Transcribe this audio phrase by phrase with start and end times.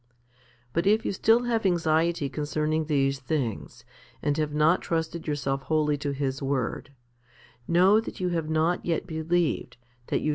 [0.01, 0.37] l
[0.73, 3.85] But if you still have anxiety concerning these things,
[4.23, 6.91] and have not trusted yourself wholly to His word,
[7.67, 9.77] know that you have not yet believed
[10.07, 10.29] that you shall 1 Matt.